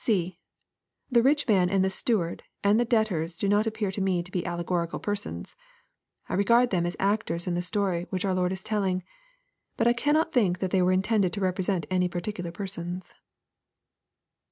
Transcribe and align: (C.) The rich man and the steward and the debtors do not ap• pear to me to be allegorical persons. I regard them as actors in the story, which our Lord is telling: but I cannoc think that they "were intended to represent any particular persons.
(C.) 0.03 0.39
The 1.11 1.21
rich 1.21 1.47
man 1.47 1.69
and 1.69 1.85
the 1.85 1.89
steward 1.91 2.41
and 2.63 2.79
the 2.79 2.85
debtors 2.85 3.37
do 3.37 3.47
not 3.47 3.67
ap• 3.67 3.73
pear 3.77 3.91
to 3.91 4.01
me 4.01 4.23
to 4.23 4.31
be 4.31 4.43
allegorical 4.43 4.97
persons. 4.97 5.55
I 6.27 6.33
regard 6.33 6.71
them 6.71 6.87
as 6.87 6.95
actors 6.99 7.45
in 7.45 7.53
the 7.53 7.61
story, 7.61 8.07
which 8.09 8.25
our 8.25 8.33
Lord 8.33 8.51
is 8.51 8.63
telling: 8.63 9.03
but 9.77 9.85
I 9.85 9.93
cannoc 9.93 10.31
think 10.31 10.57
that 10.57 10.71
they 10.71 10.81
"were 10.81 10.91
intended 10.91 11.33
to 11.33 11.41
represent 11.41 11.85
any 11.91 12.07
particular 12.09 12.51
persons. 12.51 13.13